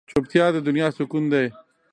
چوپتیا، 0.09 0.45
د 0.51 0.57
دنیا 0.67 0.87
سکون 0.97 1.23
دی. 1.33 1.45